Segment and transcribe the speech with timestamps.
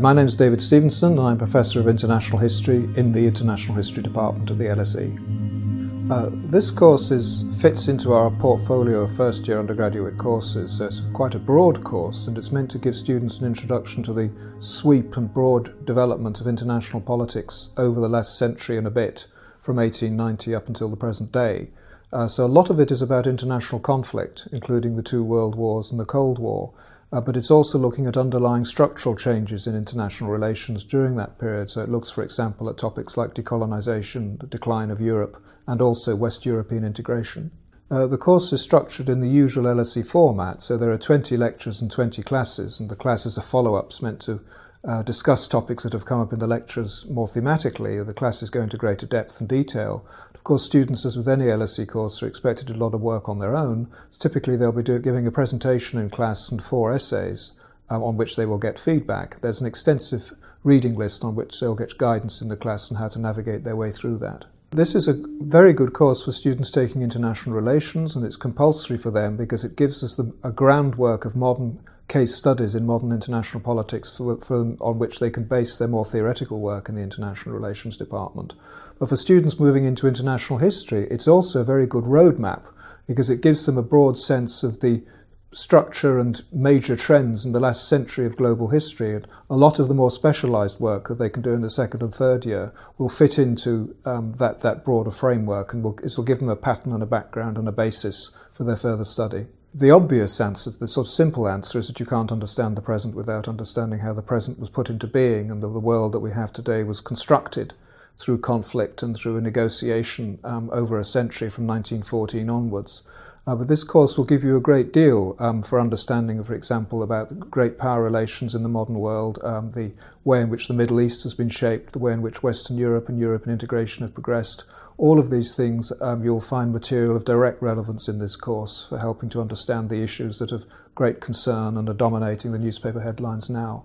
[0.00, 4.00] My name is David Stevenson and I'm Professor of International History in the International History
[4.00, 6.08] Department at the LSE.
[6.08, 11.00] Uh, this course is, fits into our portfolio of first year undergraduate courses, so it's
[11.12, 14.30] quite a broad course and it's meant to give students an introduction to the
[14.60, 19.26] sweep and broad development of international politics over the last century and a bit,
[19.58, 21.70] from 1890 up until the present day.
[22.12, 25.90] Uh, so a lot of it is about international conflict, including the two world wars
[25.90, 26.72] and the Cold War
[27.10, 31.70] but it's also looking at underlying structural changes in international relations during that period.
[31.70, 36.14] So it looks, for example, at topics like decolonization, the decline of Europe, and also
[36.14, 37.50] West European integration.
[37.90, 41.80] Uh, the course is structured in the usual LSE format, so there are 20 lectures
[41.80, 44.40] and 20 classes, and the classes are follow ups meant to
[44.84, 48.04] uh, discuss topics that have come up in the lectures more thematically.
[48.04, 50.06] The classes go into greater depth and detail.
[50.34, 53.00] Of course, students, as with any LSE course, are expected to do a lot of
[53.00, 53.88] work on their own.
[54.10, 57.52] So typically, they'll be do- giving a presentation in class and four essays
[57.90, 59.40] um, on which they will get feedback.
[59.40, 60.32] There's an extensive
[60.62, 63.76] reading list on which they'll get guidance in the class on how to navigate their
[63.76, 64.46] way through that.
[64.70, 69.10] This is a very good course for students taking international relations, and it's compulsory for
[69.10, 73.60] them because it gives us the, a groundwork of modern case studies in modern international
[73.60, 77.54] politics for, for, on which they can base their more theoretical work in the international
[77.54, 78.54] relations department.
[78.98, 82.62] But for students moving into international history, it's also a very good roadmap
[83.06, 85.02] because it gives them a broad sense of the
[85.50, 89.14] structure and major trends in the last century of global history.
[89.14, 92.02] And a lot of the more specialized work that they can do in the second
[92.02, 96.40] and third year will fit into um, that, that broader framework and will, will give
[96.40, 99.46] them a pattern and a background and a basis for their further study.
[99.74, 103.14] The obvious answer, the sort of simple answer, is that you can't understand the present
[103.14, 106.30] without understanding how the present was put into being and the, the world that we
[106.30, 107.74] have today was constructed
[108.18, 113.02] through conflict and through a negotiation um, over a century from 1914 onwards.
[113.46, 117.02] Uh, but this course will give you a great deal um, for understanding, for example,
[117.02, 119.92] about the great power relations in the modern world, um, the
[120.24, 123.08] way in which the Middle East has been shaped, the way in which Western Europe
[123.08, 124.64] and European integration have progressed.
[124.98, 128.98] All of these things um, you'll find material of direct relevance in this course for
[128.98, 130.64] helping to understand the issues that have
[130.96, 133.84] great concern and are dominating the newspaper headlines now.